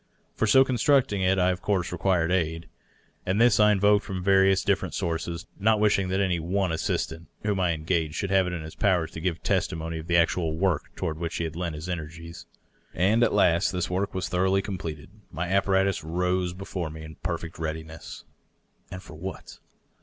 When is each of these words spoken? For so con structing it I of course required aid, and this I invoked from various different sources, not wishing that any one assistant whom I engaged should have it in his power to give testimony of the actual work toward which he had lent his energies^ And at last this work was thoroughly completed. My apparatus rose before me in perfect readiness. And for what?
For 0.33 0.47
so 0.47 0.65
con 0.65 0.77
structing 0.77 1.21
it 1.23 1.37
I 1.37 1.51
of 1.51 1.61
course 1.61 1.91
required 1.91 2.31
aid, 2.31 2.67
and 3.23 3.39
this 3.39 3.59
I 3.59 3.71
invoked 3.71 4.03
from 4.03 4.23
various 4.23 4.63
different 4.63 4.95
sources, 4.95 5.45
not 5.59 5.79
wishing 5.79 6.07
that 6.09 6.19
any 6.19 6.39
one 6.39 6.71
assistant 6.71 7.27
whom 7.43 7.59
I 7.59 7.73
engaged 7.73 8.15
should 8.15 8.31
have 8.31 8.47
it 8.47 8.53
in 8.53 8.63
his 8.63 8.73
power 8.73 9.05
to 9.05 9.21
give 9.21 9.43
testimony 9.43 9.99
of 9.99 10.07
the 10.07 10.17
actual 10.17 10.55
work 10.57 10.89
toward 10.95 11.19
which 11.19 11.35
he 11.35 11.43
had 11.43 11.55
lent 11.55 11.75
his 11.75 11.87
energies^ 11.87 12.45
And 12.95 13.21
at 13.23 13.31
last 13.31 13.71
this 13.71 13.91
work 13.91 14.15
was 14.15 14.27
thoroughly 14.27 14.63
completed. 14.63 15.11
My 15.31 15.47
apparatus 15.47 16.03
rose 16.03 16.53
before 16.55 16.89
me 16.89 17.03
in 17.03 17.17
perfect 17.21 17.59
readiness. 17.59 18.23
And 18.89 19.03
for 19.03 19.13
what? 19.13 19.59